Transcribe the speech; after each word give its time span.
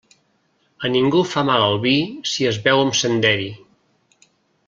A 0.87 0.89
ningú 0.93 1.19
fa 1.33 1.43
mal 1.49 1.65
el 1.65 1.77
vi 1.83 1.93
si 2.31 2.49
es 2.53 2.59
beu 2.67 2.83
amb 2.87 2.99
senderi. 3.01 3.49